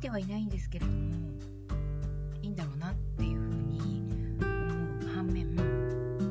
[0.00, 0.98] てはいないんですけれども
[2.40, 3.80] いいんだろうなっていうふうに
[4.40, 4.48] 思
[5.04, 5.62] う反面ど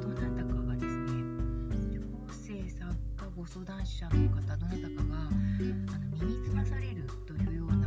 [0.07, 7.78] なたかがですね構成作家ご相談者の方どなたかがあの身につまされるというような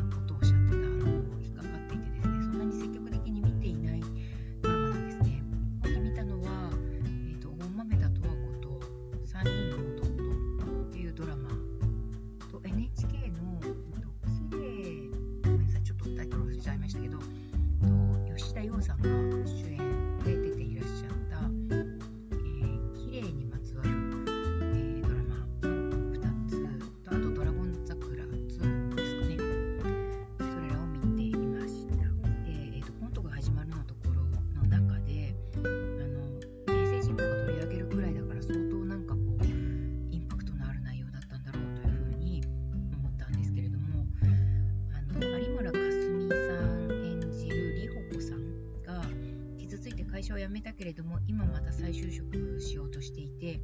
[50.32, 53.60] 社を辞めたけれども今また再就職しようとしていて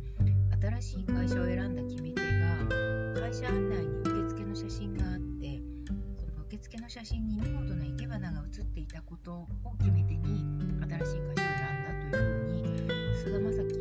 [0.60, 9.46] 新しい会社を選んだ決め手が会社案内に受付の写真があってその受付の写真に見事な生け花が写っていたことを
[9.78, 10.44] 決め手に
[10.90, 13.78] 新しい会社を選んだというふうに菅田将暉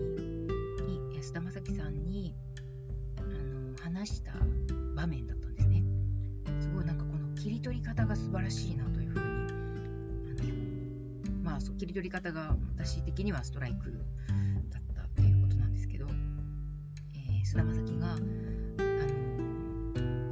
[0.88, 2.36] にえ菅田将暉さんに
[3.18, 4.34] あの話した
[4.96, 5.84] 場面だったんですね。
[6.62, 8.97] すごいなんかこの切り取り方が素晴らしいなと
[11.78, 13.92] 切り取り方が私的にはストライク
[14.70, 16.08] だったっていうことなんですけど、
[17.14, 18.26] えー菅田将暉があの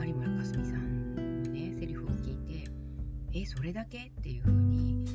[0.06, 2.70] 有村架純さんのねセリフを聞いて
[3.34, 5.12] えそれだけっていうふうにこ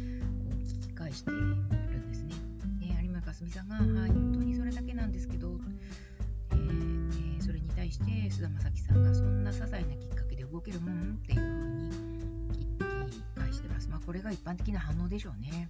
[0.57, 1.69] う聞き返してるん
[2.09, 2.35] ですね。
[2.81, 5.61] で有村架純さんが「はい本当にそれだけなんですけど」
[6.53, 11.91] えーそれに対して菅田将暉さんが「そんな些細なきっかけで動けるもん?」っていうふうに
[12.51, 13.89] 聞き返してます。
[13.89, 15.69] まこれが一般的な反応でしょうね。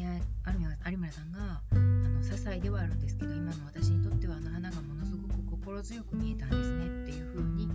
[0.00, 7.68] 有村有村さんがあの些細ではあるんですけど今の私にとってはあの花がものすごく心強く見えたんですねっていうふうに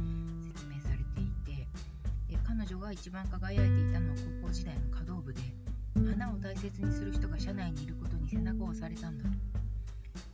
[0.53, 1.68] 説明されていて
[2.28, 5.41] で彼女が一番輝いていたのは高校時代の華道部で
[5.96, 9.30] 花を大切にする人が社内にいることに背中を押されたんだと。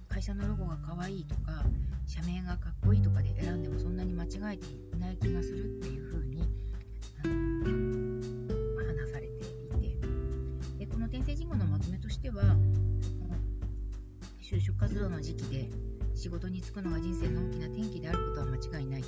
[0.08, 1.64] 会社のロゴが可愛いとか
[2.06, 4.66] 社名がかっこいいとかで選んでもそんなに間違えて
[4.96, 6.11] いない気がするっていう
[15.22, 15.70] の時期で
[16.16, 19.04] 仕事に就くのが人生の大きな転機であることは間違いない。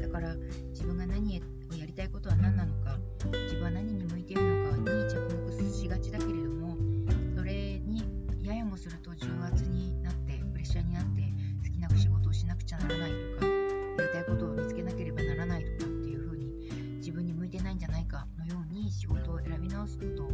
[0.00, 0.36] だから
[0.70, 2.96] 自分が何をやりたいことは何なのか
[3.42, 5.18] 自分は何に向いているのかに着
[5.58, 6.76] 目しがちだけれども
[7.36, 8.04] それに
[8.40, 11.22] ややもすると重圧になってプレッシャーになって
[11.64, 13.52] 好きな仕事をしなくちゃならないとかや
[14.06, 16.46] りたいことを見つけなければならないとかっていうふうに
[16.98, 20.30] 自分に向いてないんじゃないかのように仕事を選び直すことが、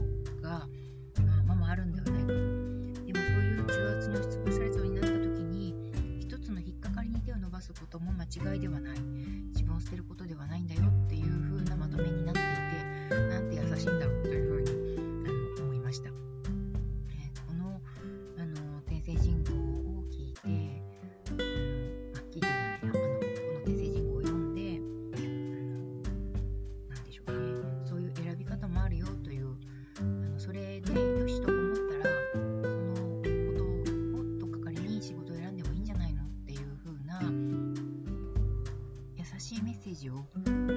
[39.96, 40.26] 事を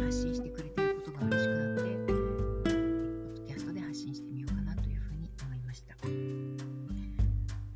[0.06, 5.96] 発信してくれてることが嬉しくなって、ポッドキャストで発信してみようかなというふうに思いました。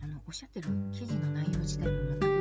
[0.01, 2.32] あのおっしゃってる記事の内容自体も